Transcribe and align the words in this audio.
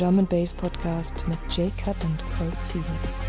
Drum 0.00 0.18
and 0.18 0.28
Bass 0.30 0.54
Podcast 0.54 1.28
mit 1.28 1.38
J-Cut 1.54 1.94
und 2.02 2.18
Cold 2.38 2.62
Seawoods. 2.62 3.26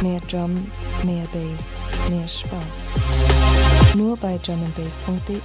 Mehr 0.00 0.20
Drum, 0.30 0.64
mehr 1.02 1.26
Bass, 1.32 1.80
mehr 2.08 2.28
Spaß. 2.28 2.84
Nur 3.96 4.16
bei 4.16 4.38
drumandbass.de. 4.38 5.40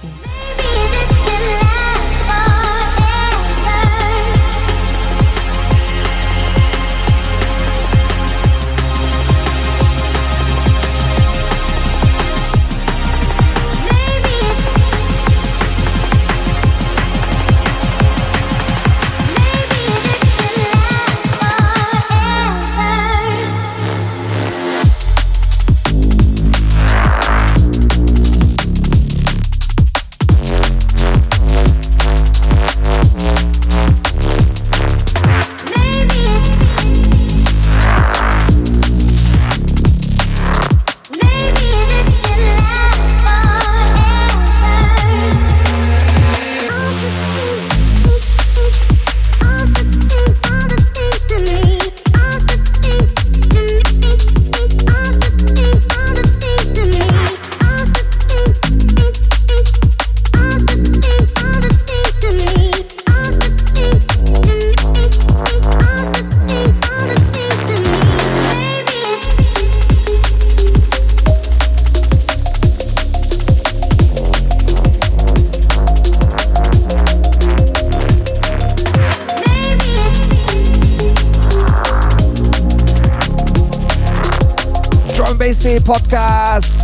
Podcast. 85.88 86.74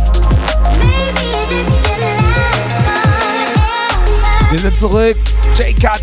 Wir 4.49 4.59
sind 4.59 4.75
zurück. 4.75 5.15
J-Cut 5.55 6.01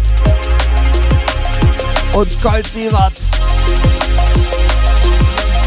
und 2.13 2.41
Colt 2.41 2.65
Sieverts. 2.65 3.33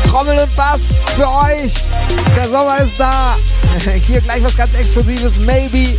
Trommel 0.07 0.39
und 0.39 0.55
Bass 0.55 0.79
für 1.17 1.27
euch. 1.27 1.73
Der 2.37 2.47
Sommer 2.47 2.77
ist 2.77 2.97
da. 2.97 3.35
Hier 4.07 4.21
gleich 4.21 4.41
was 4.41 4.55
ganz 4.55 4.73
Exklusives. 4.73 5.37
Maybe. 5.39 5.97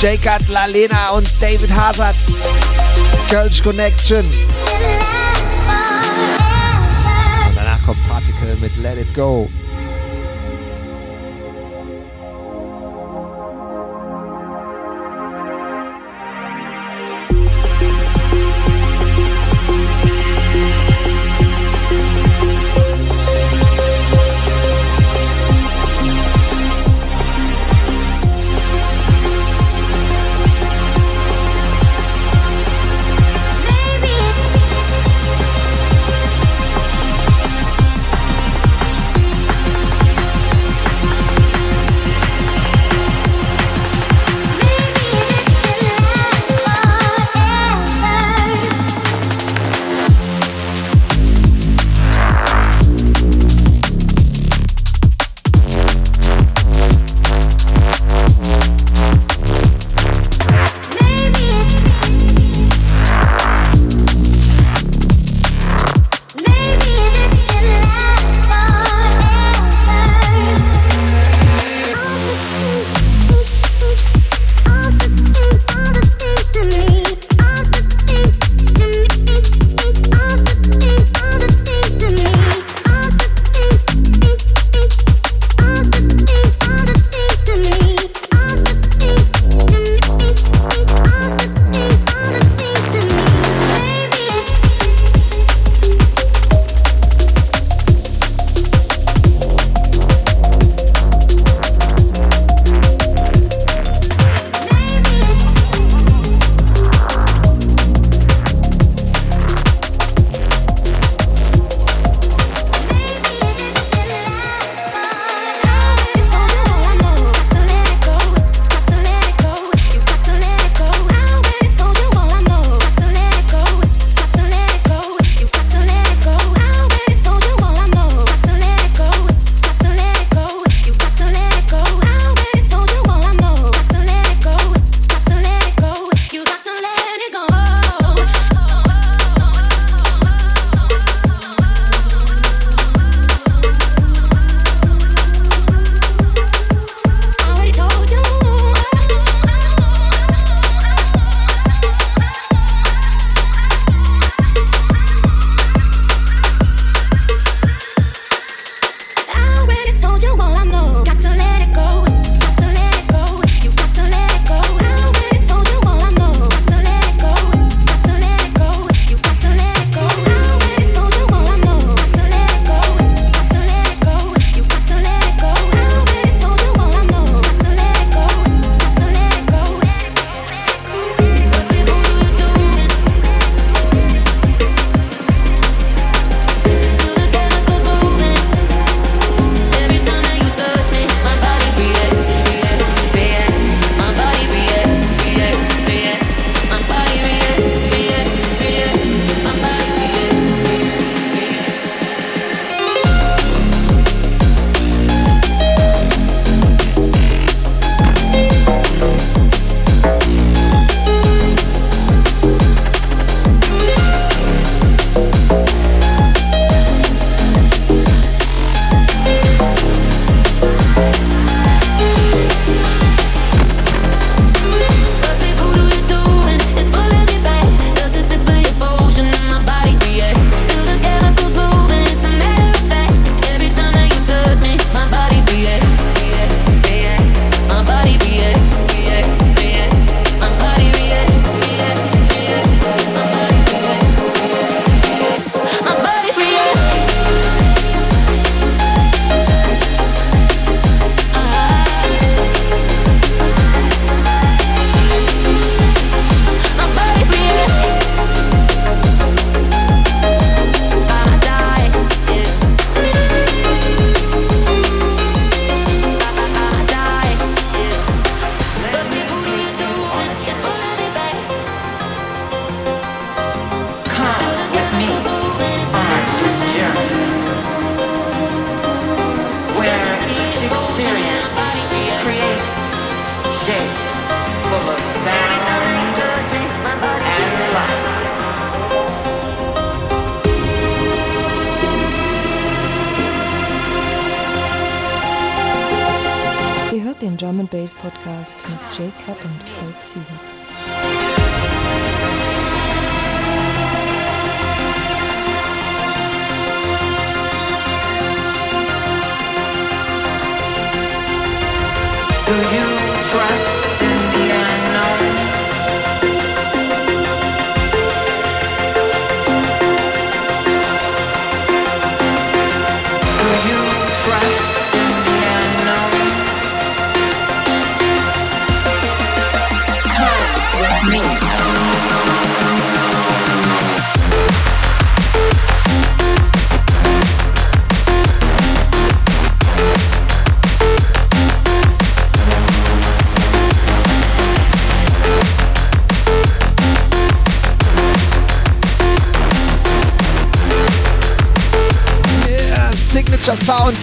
J-Cut, 0.00 0.48
Lalena 0.48 1.10
und 1.10 1.32
David 1.40 1.72
Hazard. 1.72 2.16
Kölsch 3.30 3.62
Connection. 3.62 4.26
Und 7.46 7.54
danach 7.54 7.80
kommt 7.86 8.08
Particle 8.08 8.56
mit 8.60 8.76
Let 8.78 8.98
It 8.98 9.14
Go. 9.14 9.48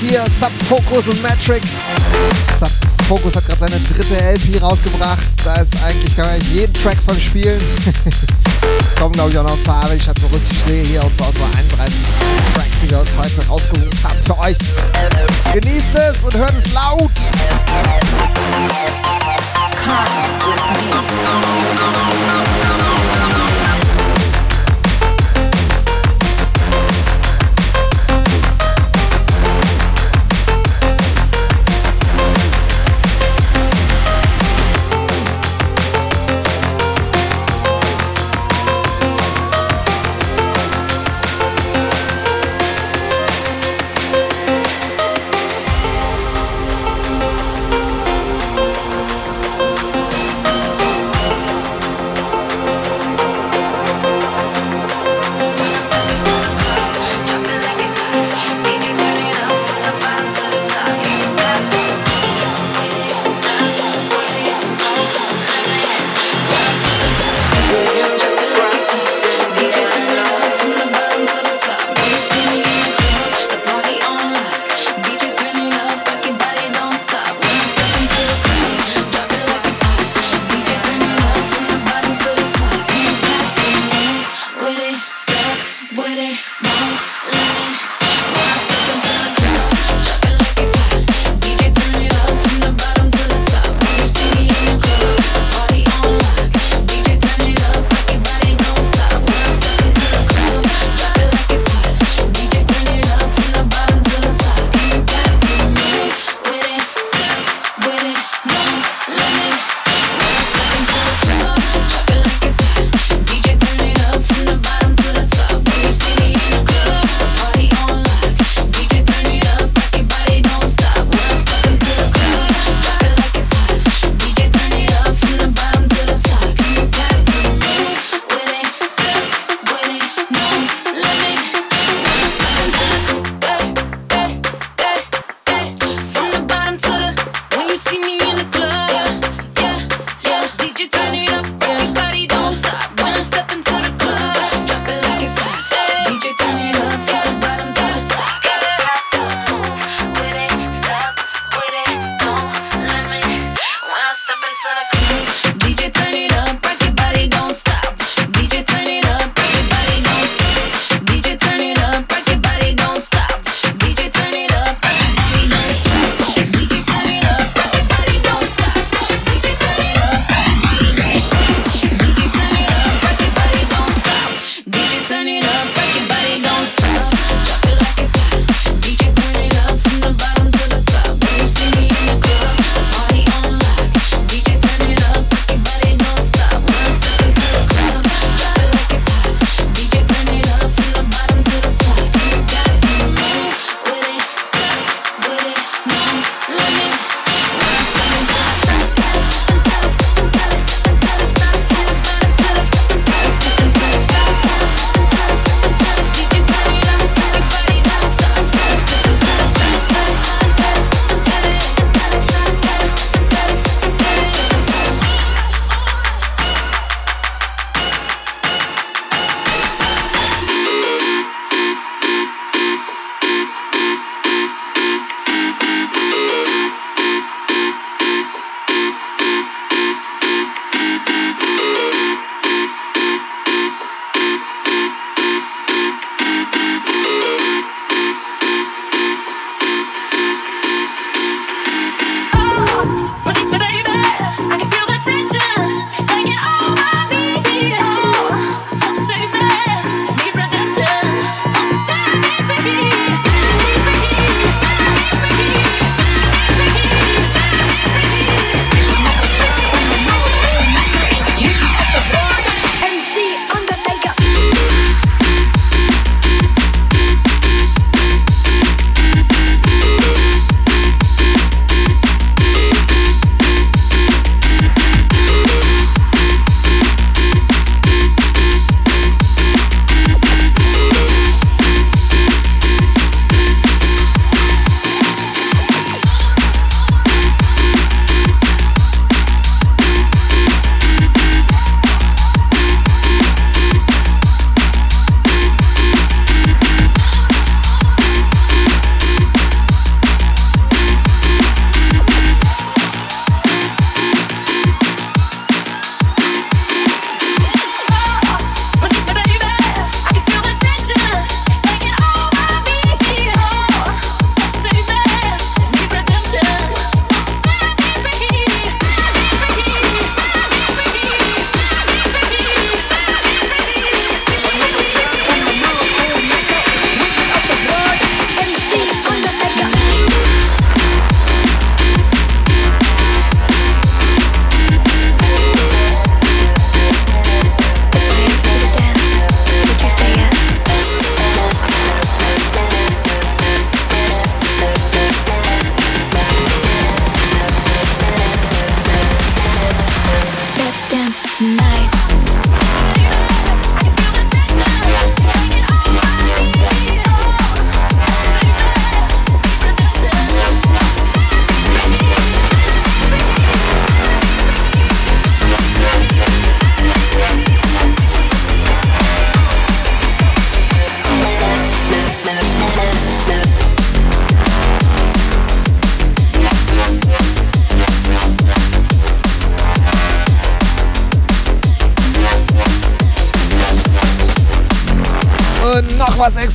hier 0.10 0.26
Subfocus 0.28 1.08
und 1.08 1.22
Metric. 1.22 1.62
Subfocus 2.60 3.36
hat 3.36 3.46
gerade 3.46 3.60
seine 3.60 3.80
dritte 3.80 4.16
LP 4.16 4.62
rausgebracht. 4.62 5.20
Da 5.44 5.54
ist 5.56 5.84
eigentlich, 5.84 6.16
kann 6.16 6.26
man 6.28 6.42
jeden 6.52 6.74
Track 6.74 6.98
von 7.06 7.20
spielen. 7.20 7.62
Kommen 8.98 9.14
glaube 9.14 9.30
ich 9.30 9.38
auch 9.38 9.44
noch 9.44 9.54
ein 9.54 9.64
paar, 9.64 9.88
wenn 9.90 9.98
ich 9.98 10.06
das 10.06 10.16
so 10.20 10.28
richtig 10.28 10.58
sehe 10.66 10.84
hier 10.84 11.04
und 11.04 11.18
so 11.18 11.24
also 11.26 11.44
31 11.58 11.96
Tracks, 12.54 12.68
die 12.84 12.90
wir 12.90 13.00
uns 13.00 13.10
heute 13.18 13.48
rausgeholt 13.48 13.96
haben 14.04 14.20
für 14.26 14.40
euch. 14.40 14.58
Genießt 15.54 15.96
es 15.96 16.18
und 16.24 16.36
hört 16.36 16.54
es 16.58 16.74
laut! 16.74 17.12
Come 23.10 23.48
with 23.48 23.64
me. 23.64 23.69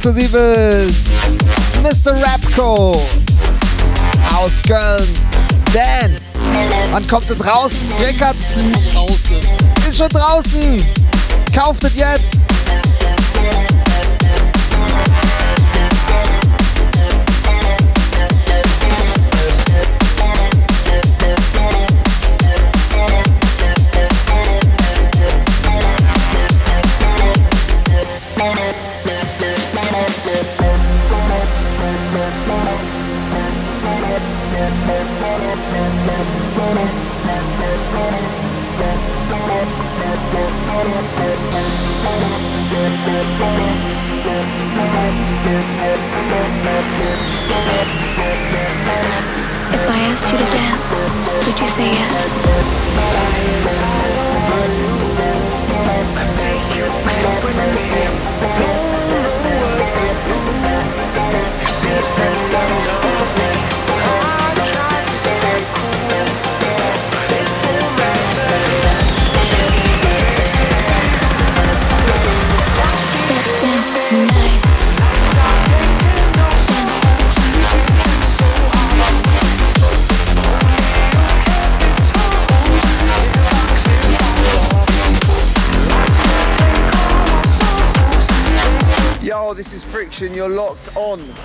Exklusives. 0.05 0.97
Mr. 1.83 2.13
Rapco 2.21 2.91
aus 4.37 4.53
Köln. 4.67 5.09
Dan, 5.73 6.19
wann 6.93 7.09
kommt 7.09 7.31
es 7.31 7.43
raus? 7.43 7.73
Rickard 7.99 8.37
ist 9.89 9.97
schon 9.97 10.11
draußen. 10.11 10.85
Kauft 11.55 11.85
es 11.85 11.97
jetzt. 11.97 12.44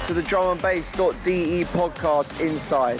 To 0.09 0.15
the 0.15 0.23
drumandbass.de 0.23 1.65
podcast 1.65 2.41
inside. 2.41 2.98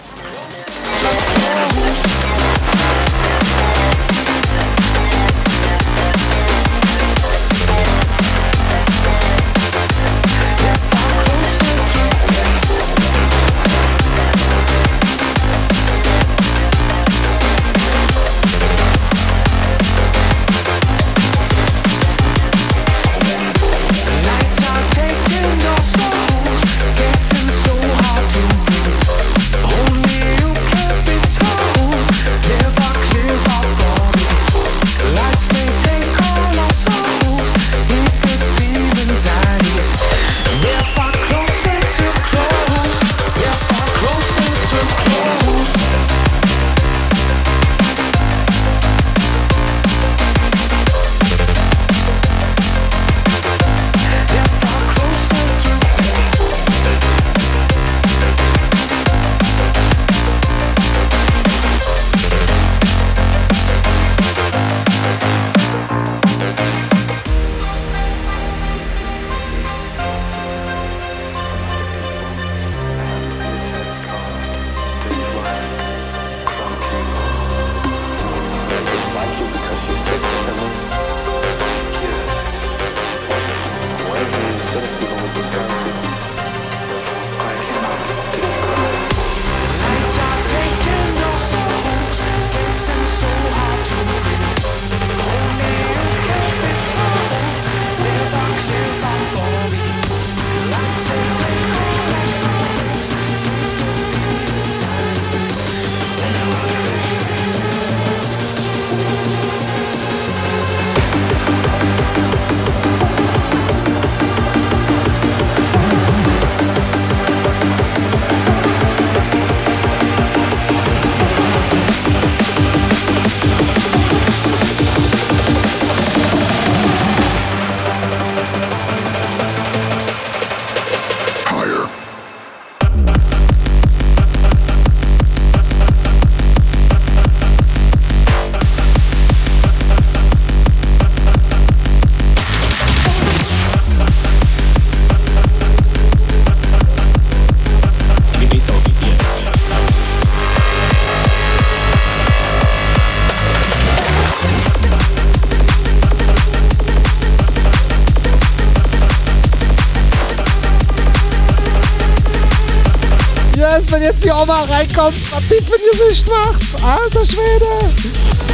Jetzt 164.20 164.26
die 164.26 164.32
Oma 164.32 164.64
reinkommt, 164.64 165.32
was 165.32 165.48
die 165.48 165.64
für 165.64 166.08
Sicht 166.08 166.28
macht. 166.28 166.84
Alter 166.84 167.24
Schwede. 167.24 167.94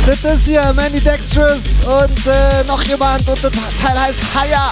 Das 0.06 0.22
ist 0.22 0.46
hier 0.46 0.72
Mandy 0.72 1.00
Dextrous 1.00 1.84
und 1.84 2.26
äh, 2.26 2.62
noch 2.68 2.80
jemand 2.84 3.28
und 3.28 3.42
das 3.42 3.50
Teil 3.82 4.00
heißt 4.00 4.20
Haya. 4.32 4.70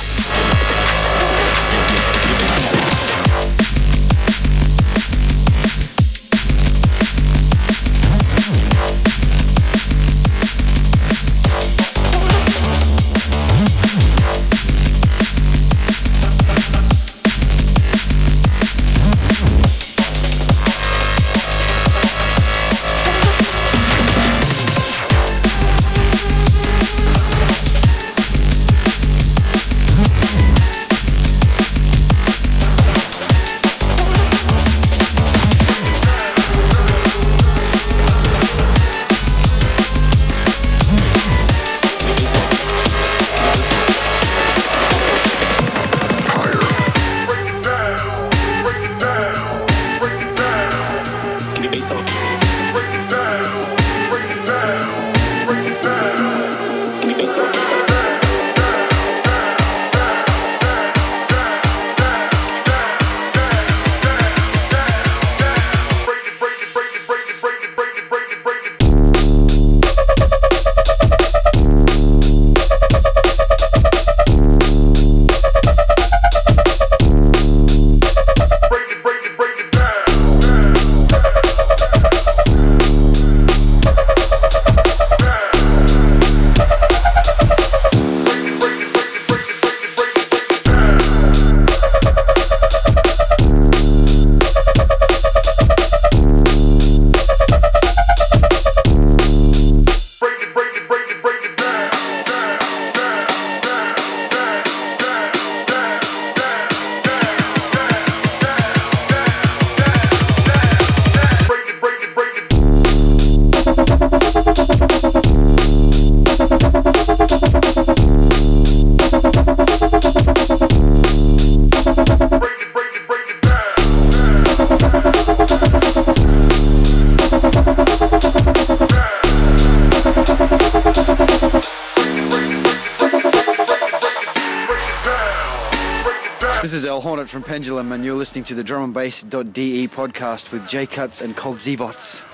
is 136.75 136.85
El 136.85 137.01
Hornet 137.01 137.29
from 137.29 137.43
Pendulum, 137.43 137.93
and 137.93 138.05
you're 138.05 138.17
listening 138.17 138.43
to 138.45 138.55
the 138.55 138.65
Drum 138.65 138.83
and 138.85 138.95
Bass.de 138.95 139.87
podcast 139.89 140.51
with 140.53 140.67
J 140.69 140.87
Cuts 140.87 141.21
and 141.21 141.37
Cold 141.37 141.57
Zevots. 141.59 142.25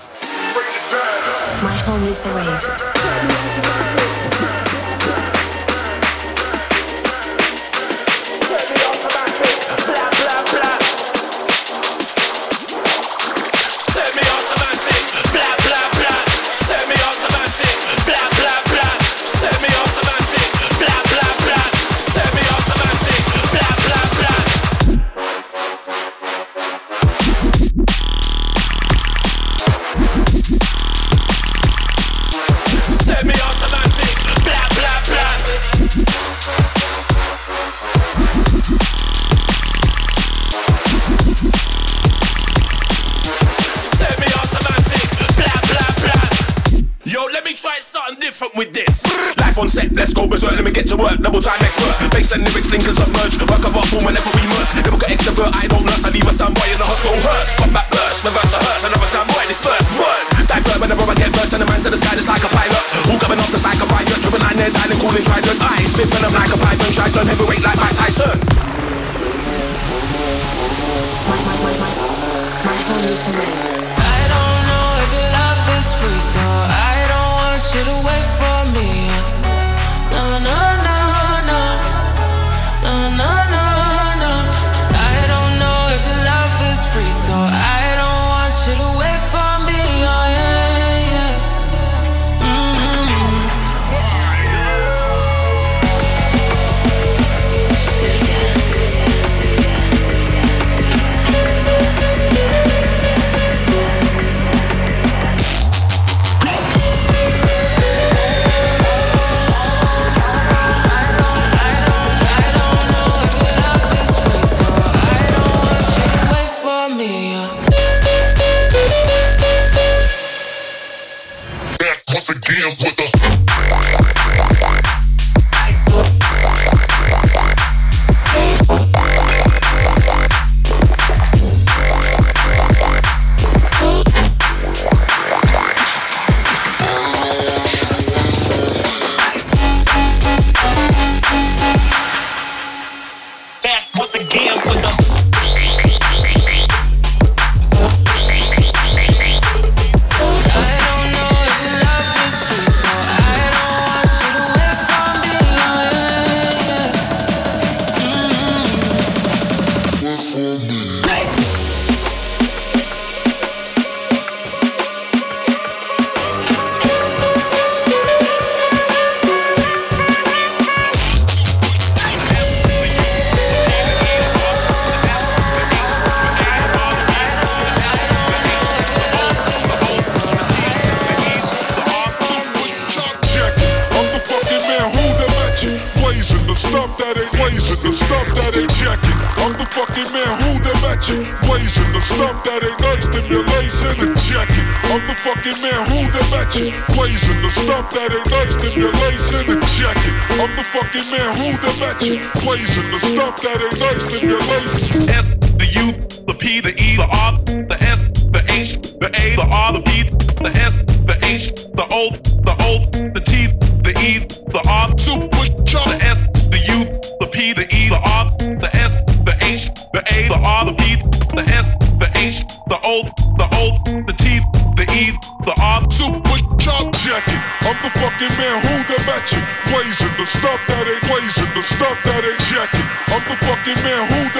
My 1.61 1.77
home 1.85 2.03
is 2.03 2.17
the 2.19 2.31
rave. 2.31 2.90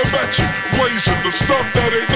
The 0.01 1.23
the 1.23 1.31
stuff 1.31 1.65
that 1.73 1.93
ain't 1.93 2.10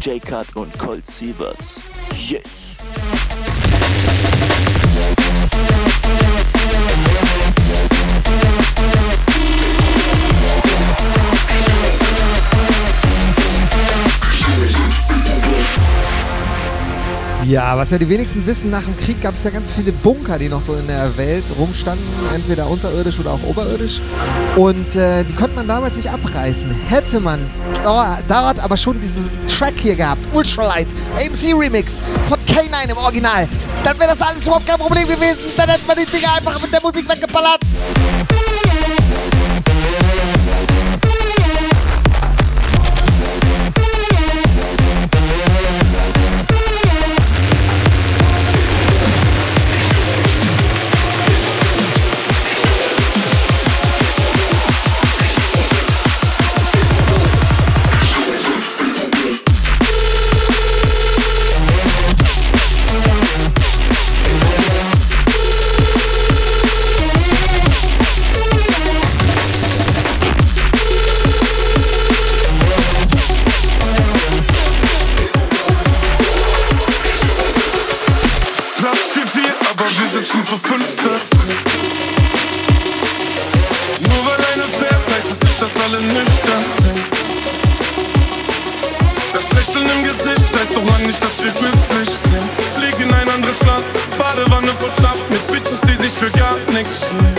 J-Cut 0.00 0.56
und 0.56 0.78
Colt 0.78 1.06
Sieverts. 1.06 1.89
Ja, 17.50 17.76
was 17.76 17.90
ja 17.90 17.98
die 17.98 18.08
wenigsten 18.08 18.46
wissen, 18.46 18.70
nach 18.70 18.84
dem 18.84 18.96
Krieg 18.96 19.20
gab 19.20 19.34
es 19.34 19.42
ja 19.42 19.50
ganz 19.50 19.72
viele 19.72 19.90
Bunker, 19.90 20.38
die 20.38 20.48
noch 20.48 20.62
so 20.62 20.76
in 20.76 20.86
der 20.86 21.16
Welt 21.16 21.46
rumstanden, 21.58 22.06
entweder 22.32 22.68
unterirdisch 22.68 23.18
oder 23.18 23.32
auch 23.32 23.42
oberirdisch. 23.42 24.00
Und 24.54 24.94
äh, 24.94 25.24
die 25.24 25.34
konnte 25.34 25.56
man 25.56 25.66
damals 25.66 25.96
nicht 25.96 26.08
abreißen. 26.08 26.70
Hätte 26.88 27.18
man 27.18 27.40
oh, 27.84 28.04
dort 28.28 28.60
aber 28.60 28.76
schon 28.76 29.00
diesen 29.00 29.28
Track 29.48 29.74
hier 29.78 29.96
gehabt, 29.96 30.22
Ultralight, 30.32 30.86
AMC 31.16 31.52
Remix 31.58 31.98
von 32.26 32.38
K9 32.46 32.88
im 32.88 32.96
Original, 32.96 33.48
dann 33.82 33.98
wäre 33.98 34.10
das 34.10 34.22
alles 34.22 34.46
überhaupt 34.46 34.68
kein 34.68 34.78
Problem 34.78 35.08
gewesen. 35.08 35.52
Dann 35.56 35.70
hätte 35.70 35.88
man 35.88 35.96
die 35.96 36.06
Dinger 36.06 36.32
einfach 36.32 36.62
mit 36.62 36.72
der 36.72 36.80
Musik 36.82 37.08
weggeballert. 37.08 37.58
Platz 78.80 79.10
4-4, 79.12 79.20
aber 79.72 79.84
wir 79.90 80.08
sitzen 80.08 80.40
zu 80.46 80.56
fünfte. 80.56 81.10
Nur 84.08 84.20
weil 84.24 84.40
einer 84.54 84.68
fährt, 84.72 85.06
heißt 85.14 85.32
es 85.32 85.40
nicht, 85.42 85.60
dass 85.60 85.70
alle 85.84 86.00
nüchtern 86.00 86.64
sind. 86.80 87.00
Das 89.34 89.52
Lächeln 89.52 89.86
im 89.86 90.02
Gesicht 90.02 90.50
heißt 90.58 90.74
doch 90.74 90.86
lang 90.88 91.02
nicht, 91.06 91.22
dass 91.22 91.44
wir 91.44 91.52
glücklich 91.52 92.08
sind. 92.08 92.48
Flieg 92.72 92.98
in 93.00 93.12
ein 93.12 93.28
anderes 93.28 93.60
Land, 93.66 93.84
Badewanne 94.16 94.72
voll 94.78 94.90
Schlaf 94.90 95.18
mit 95.28 95.46
Bitches, 95.48 95.82
die 95.82 95.96
sich 96.02 96.12
für 96.12 96.30
gar 96.30 96.56
nichts 96.72 97.04
nehmen. 97.12 97.36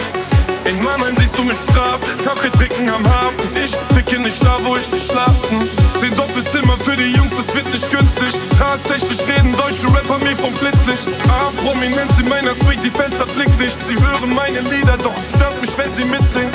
In 0.65 0.83
Mannheim 0.83 1.15
siehst 1.17 1.35
du 1.35 1.43
mich 1.43 1.57
brav, 1.73 1.99
Kaffee 2.23 2.51
trinken 2.51 2.87
am 2.87 3.03
Hafen. 3.03 3.30
Ich 3.63 3.75
ficke 3.93 4.19
nicht 4.19 4.43
da, 4.43 4.57
wo 4.63 4.75
ich 4.75 4.91
nicht 4.91 5.05
schlafen. 5.05 5.61
Zehn 5.99 6.15
Doppelzimmer 6.15 6.75
für 6.79 6.97
die 6.97 7.13
Jungs, 7.13 7.31
das 7.37 7.53
wird 7.53 7.69
nicht 7.71 7.91
günstig. 7.91 8.33
Tatsächlich 8.57 9.19
reden 9.27 9.55
deutsche 9.55 9.85
Rapper 9.93 10.17
mir 10.17 10.35
vom 10.37 10.51
Blitzlicht. 10.55 11.07
Ah, 11.29 11.51
prominent 11.63 12.09
in 12.19 12.27
meiner 12.27 12.55
Suite, 12.55 12.83
die 12.83 12.89
Fenster 12.89 13.27
blickdicht. 13.35 13.77
Sie 13.85 13.93
hören 14.01 14.33
meine 14.33 14.61
Lieder, 14.61 14.97
doch 14.97 15.15
es 15.15 15.35
stört 15.35 15.61
mich, 15.61 15.77
wenn 15.77 15.93
sie 15.93 16.05
mitsingen. 16.05 16.51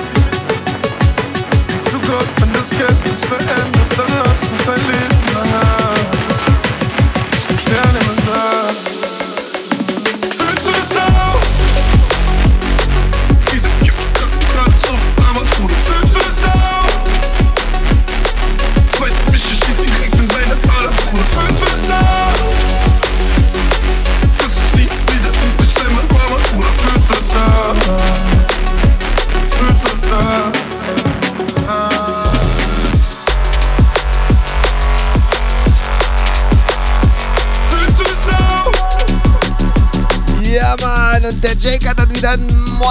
Zu 1.93 1.99
Gott, 2.11 2.27
wenn 2.39 2.53
das 2.53 2.71
Geld 2.71 2.91
uns 2.91 3.25
verändert, 3.25 3.93
dann 3.97 4.13
lass 4.19 4.43
uns 4.51 4.69
ein 4.69 4.87
Leben 4.91 5.35
lang 5.35 5.53
haben. 5.63 6.07
Ich 7.33 7.61
Sterne 7.63 7.99
im 8.01 8.96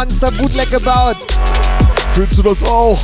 ein 0.06 0.08
Monster-Bootleg 0.08 0.70
gebaut. 0.72 1.18
Fühlst 2.14 2.38
du 2.38 2.44
das 2.44 2.64
auch? 2.64 3.00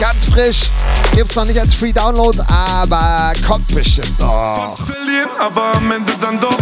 Ganz 0.00 0.26
frisch. 0.26 0.70
Gibt's 1.12 1.34
noch 1.34 1.44
nicht 1.44 1.58
als 1.58 1.74
Free 1.74 1.92
Download, 1.92 2.38
aber 2.46 3.32
kommt 3.46 3.66
bestimmt 3.74 4.18
noch. 4.18 4.56
Fast 4.56 4.80
verlieren, 4.80 5.30
aber 5.38 5.74
am 5.76 5.90
Ende 5.90 6.12
dann 6.20 6.40
doch. 6.40 6.56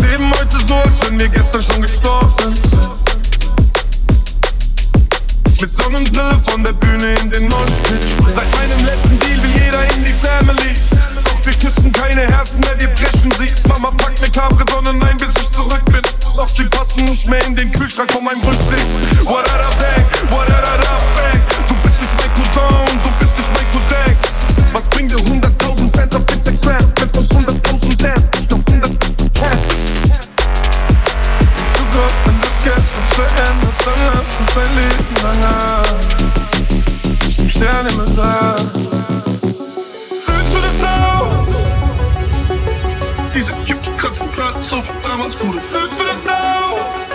Leben 0.00 0.32
heute 0.32 0.58
so, 0.66 0.74
als 0.74 1.08
wenn 1.08 1.18
wir 1.18 1.28
gestern 1.28 1.62
schon 1.62 1.82
gestorben 1.82 2.32
sind. 2.38 2.60
Mit 5.60 5.72
Sonnenbrille 5.72 6.40
von 6.46 6.64
der 6.64 6.72
Bühne 6.72 7.14
in 7.22 7.30
den 7.30 7.48
Moshpit 7.48 8.02
Seit 8.34 8.52
meinem 8.58 8.84
letzten 8.84 9.18
Deal 9.20 9.42
will 9.42 9.62
jeder 9.64 9.94
in 9.94 10.04
die 10.04 10.14
Family 10.14 10.74
wir 11.46 11.54
küssen 11.54 11.92
keine 11.92 12.22
Herzen 12.22 12.60
mehr, 12.60 12.74
wir 12.78 12.88
brechen 12.88 13.30
sie 13.32 13.68
Mama 13.68 13.90
packt 13.98 14.20
ne 14.22 14.30
Cabre, 14.30 14.64
sondern 14.70 14.98
nein, 14.98 15.16
bis 15.18 15.28
ich 15.36 15.50
zurück 15.50 15.84
bin 15.86 16.00
Doch 16.36 16.48
sie 16.48 16.64
passen 16.64 17.04
nicht 17.04 17.28
mehr 17.28 17.44
in 17.44 17.54
den 17.54 17.70
Kühlschrank 17.70 18.10
von 18.12 18.24
meinem 18.24 18.40
Rücksitz 18.40 19.24
What 19.24 19.44
bang, 19.44 20.30
what 20.30 20.46
bang 20.48 21.40
Du 21.68 21.74
bist 21.82 22.00
nicht 22.00 22.16
mein 22.16 22.32
Cousin 22.34 22.92
und 22.92 23.04
du 23.04 23.10
bist 23.18 23.36
nicht 23.36 23.52
mein 23.52 23.70
Cousin 23.72 24.16
Was 24.72 24.84
bringt 24.88 25.10
dir 25.10 25.18
100.000 25.18 25.96
Fans 25.96 26.14
auf 26.14 26.22
Instagram? 26.32 26.92
Wenn 26.98 27.10
von 27.10 27.26
100.000 27.26 28.02
lernen, 28.02 28.28
ich 28.40 28.48
glaub 28.48 28.68
100 28.68 29.04
zu 31.76 31.84
Gott, 31.92 32.14
wenn 32.24 32.40
das 32.40 32.64
Geld 32.64 32.76
uns 32.78 33.14
verändert, 33.14 33.74
dann 33.84 34.00
lass 34.06 34.30
uns 34.40 34.56
ein 34.56 34.76
Leben 34.76 35.14
lang 35.22 35.42
haben. 35.42 35.98
Ich 37.28 37.36
bin 37.36 37.50
Stern 37.50 37.86
im 37.86 38.04
Himmel. 38.04 38.93
Kratzen 44.74 45.02
gerade 45.02 45.02
so 45.02 45.08
damals 45.08 45.38
gut. 45.38 45.62
Fühlst 45.62 46.26
du 46.26 47.13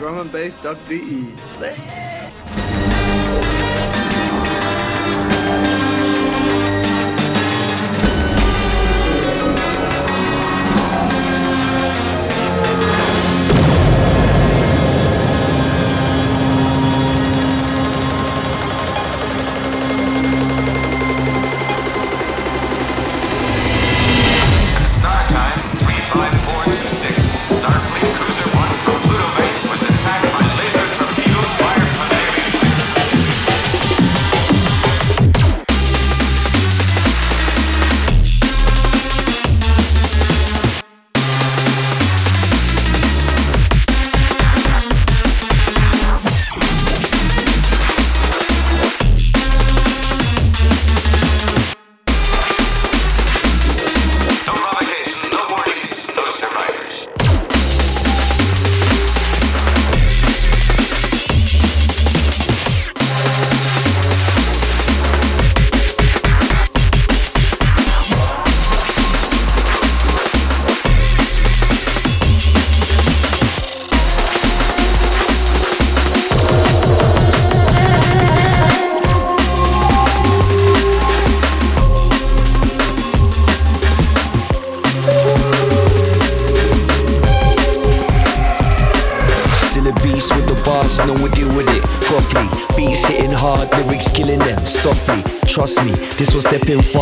drumandbass.de. 0.00 2.19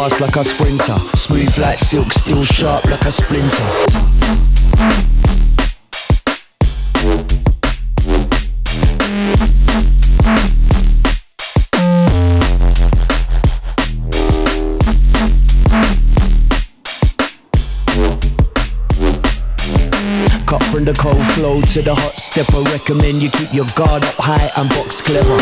fast 0.09 0.21
like 0.21 0.37
a 0.37 0.45
sprinter. 0.45 0.99
Smooth 1.17 1.59
like 1.59 1.79
silk, 1.79 2.13
still 2.13 2.45
sharp 2.45 2.85
like 2.85 3.01
a 3.03 3.11
splinter. 3.11 3.49
Cut 20.47 20.63
from 20.65 20.85
the 20.85 20.95
cold 20.99 21.27
flow 21.35 21.61
to 21.61 21.83
the 21.83 21.95
hot 21.95 22.15
step. 22.15 22.47
I 22.55 22.63
recommend 22.73 23.23
you 23.23 23.31
keep 23.31 23.53
your 23.53 23.67
guard 23.77 24.03
up 24.03 24.15
high 24.19 24.49
and 24.61 24.69
box 24.71 25.03
clever. 25.03 25.39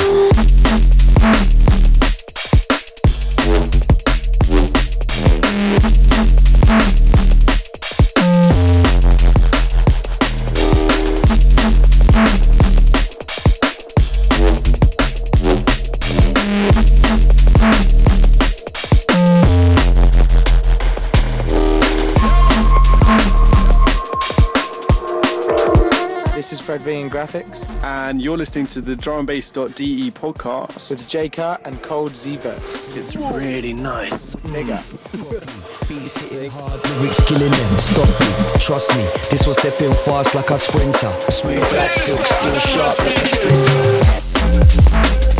Graphics 27.26 27.66
And 27.84 28.22
you're 28.22 28.36
listening 28.36 28.66
to 28.68 28.80
the 28.80 28.94
drumandbass.de 28.94 30.10
podcast. 30.12 30.90
with 30.90 31.08
J 31.08 31.28
Cut 31.28 31.60
and 31.66 31.82
Cold 31.82 32.12
Zverts. 32.12 32.96
It's 32.96 33.16
really 33.16 33.72
nice. 33.72 34.36
Bigger. 34.36 34.80
Beats 35.88 36.16
hitting 36.28 36.50
hard, 36.50 36.80
lyrics 37.00 37.28
killing 37.28 37.50
them 37.50 37.78
softly. 37.78 38.60
Trust 38.60 38.96
me, 38.96 39.02
this 39.30 39.46
was 39.46 39.56
stepping 39.58 39.92
fast 39.92 40.34
like 40.34 40.50
a 40.50 40.58
sprinter. 40.58 41.12
Smooth 41.30 41.60
like 41.72 41.92
silk, 41.92 42.26
still 42.26 42.54
sharp 42.54 42.98
like 42.98 43.16
a 43.16 43.26
splinter. 43.26 45.35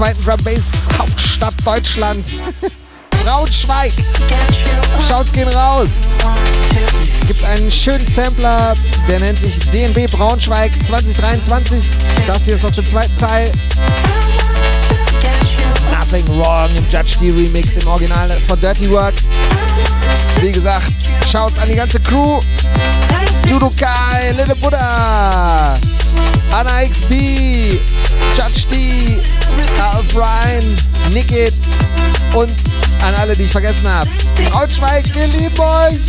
Zweiten 0.00 0.24
Drum 0.24 0.36
Bass 0.44 0.98
Hauptstadt 0.98 1.54
Deutschlands. 1.62 2.28
Braunschweig. 3.22 3.92
Schaut's 5.06 5.30
gehen 5.30 5.48
raus. 5.48 5.88
Es 7.02 7.26
gibt 7.26 7.44
einen 7.44 7.70
schönen 7.70 8.06
Sampler, 8.06 8.72
der 9.06 9.20
nennt 9.20 9.38
sich 9.38 9.58
DNB 9.70 10.10
Braunschweig 10.10 10.70
2023. 10.86 11.84
Das 12.26 12.46
hier 12.46 12.54
ist 12.54 12.64
aus 12.64 12.76
dem 12.76 12.86
zweiten 12.86 13.14
Teil. 13.18 13.52
Nothing 15.92 16.26
Wrong 16.38 16.70
im 16.74 16.84
Judge 16.90 17.18
D 17.20 17.28
Remix 17.28 17.76
im 17.76 17.86
Original 17.86 18.32
von 18.48 18.58
Dirty 18.58 18.90
Work. 18.90 19.14
Wie 20.40 20.52
gesagt, 20.52 20.92
schaut's 21.30 21.58
an 21.58 21.68
die 21.68 21.76
ganze 21.76 22.00
Crew. 22.00 22.40
Judokai, 23.46 24.32
Little 24.32 24.56
Buddha, 24.56 25.78
Anna 26.52 26.84
XB, 26.84 27.12
Judge 28.36 28.66
D, 28.70 29.20
Alf 29.80 30.14
Ryan, 30.14 30.76
Nickit 31.12 31.54
und 32.34 32.50
an 33.02 33.14
alle, 33.20 33.34
die 33.34 33.42
ich 33.42 33.52
vergessen 33.52 33.88
habe. 33.88 34.10
Braunschweig, 34.50 35.04
wir 35.14 35.26
lieben 35.28 35.58
euch! 35.58 36.00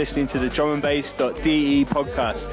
Listening 0.00 0.26
to 0.26 0.38
the 0.38 0.46
drumandbass.de 0.46 1.84
podcast. 1.84 2.48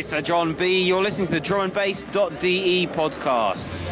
Hi, 0.00 0.02
Sir 0.02 0.22
John 0.22 0.54
B. 0.54 0.82
You're 0.82 1.02
listening 1.02 1.26
to 1.26 1.32
the 1.34 1.40
Drum 1.40 1.60
and 1.60 1.74
Bass.de 1.74 2.86
podcast. 2.86 3.82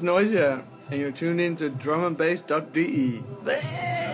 is 0.00 0.06
Noisia, 0.06 0.62
and 0.90 1.00
you're 1.00 1.12
tuned 1.12 1.40
in 1.40 1.56
to 1.56 1.70
drumandbass.de. 1.70 4.09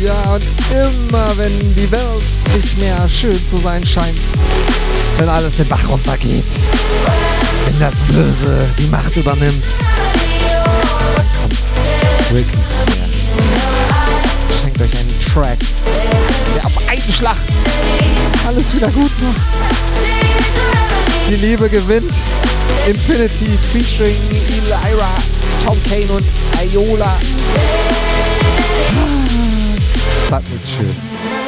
Ja, 0.00 0.34
und 0.34 0.42
immer 0.70 1.36
wenn 1.36 1.58
die 1.74 1.90
Welt 1.90 2.22
nicht 2.54 2.78
mehr 2.78 2.96
schön 3.08 3.40
zu 3.50 3.58
sein 3.58 3.84
scheint, 3.84 4.16
wenn 5.18 5.28
alles 5.28 5.56
den 5.56 5.66
Bach 5.66 5.80
runtergeht, 5.88 6.44
wenn 7.66 7.80
das 7.80 7.94
Böse 8.14 8.64
die 8.78 8.86
Macht 8.86 9.16
übernimmt, 9.16 9.64
kommt 11.40 11.56
Wilkins 12.30 12.60
Schenkt 14.60 14.80
euch 14.80 15.00
einen 15.00 15.14
Track, 15.34 15.58
der 16.54 16.66
auf 16.66 16.88
einen 16.88 17.12
Schlag 17.12 17.36
alles 18.46 18.76
wieder 18.76 18.90
gut 18.90 19.10
macht. 19.22 19.42
Die 21.28 21.34
Liebe 21.34 21.68
gewinnt. 21.68 22.12
Infinity 22.86 23.58
featuring 23.72 24.16
Elira 24.30 25.10
Tom 25.64 25.76
Kane 25.84 26.12
und 26.12 26.24
Ayola. 26.58 27.12
Das 30.30 30.42
wird 30.50 30.62
schön. 30.76 31.39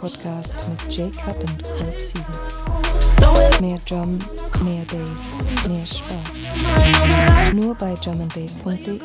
Podcast 0.00 0.54
mit 0.66 0.96
Jacob 0.96 1.36
und 1.40 1.62
Kurt 1.62 2.00
Sievitz. 2.00 2.64
Mehr 3.60 3.78
Drum, 3.86 4.18
mehr 4.64 4.82
Bass, 4.86 5.68
mehr 5.68 5.84
Spaß. 5.84 7.52
Nur 7.52 7.74
bei 7.74 7.94
drumandbass.de. 7.96 8.98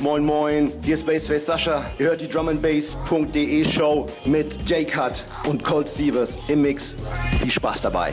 Moin 0.00 0.24
Moin, 0.24 0.72
hier 0.84 0.94
ist 0.94 1.06
Bassface 1.06 1.46
Sascha. 1.46 1.84
Ihr 1.98 2.06
hört 2.06 2.20
die 2.20 2.28
drumandbass.de 2.28 3.64
Show 3.64 4.06
mit 4.24 4.68
J-Cut 4.68 5.24
und 5.48 5.62
Cold 5.62 5.88
Stevens 5.88 6.38
im 6.48 6.62
Mix. 6.62 6.96
Viel 7.40 7.50
Spaß 7.50 7.82
dabei. 7.82 8.12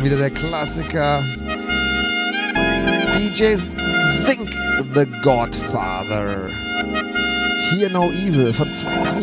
schon 0.00 0.04
wieder 0.04 0.16
der 0.16 0.30
Klassiker. 0.30 1.22
DJs 3.14 3.68
Zink 4.24 4.50
the 4.94 5.06
Godfather. 5.22 6.48
Here 7.70 7.90
No 7.92 8.10
Evil 8.10 8.52
von 8.52 8.72
2004. 8.72 9.20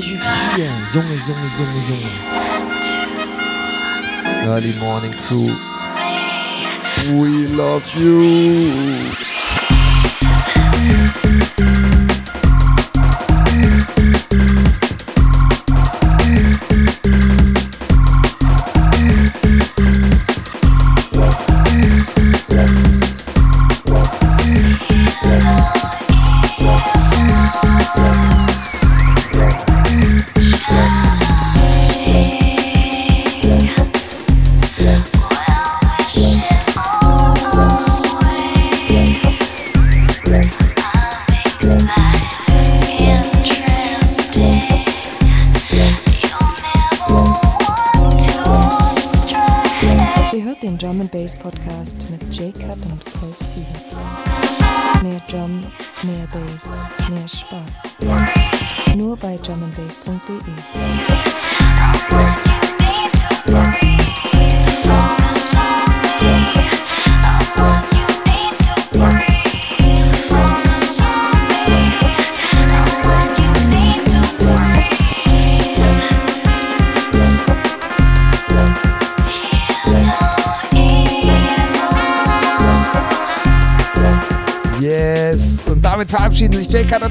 Junge, 0.94 1.16
Junge, 1.26 1.50
Junge, 1.58 1.82
Junge. 1.90 2.12
Early 4.46 4.74
Morning 4.80 5.14
Crew. 5.28 5.52
We 7.14 7.48
love 7.56 7.84
you. 7.96 8.58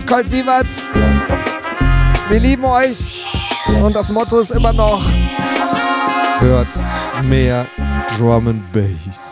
Colt 0.07 0.29
Sieverts. 0.29 0.95
Wir 2.29 2.39
lieben 2.39 2.65
euch. 2.65 3.25
Und 3.83 3.95
das 3.95 4.11
Motto 4.13 4.39
ist 4.39 4.53
immer 4.53 4.73
noch: 4.73 5.03
Hört 6.39 6.69
mehr 7.25 7.67
Drum 8.17 8.49
and 8.49 8.73
Bass. 8.73 9.26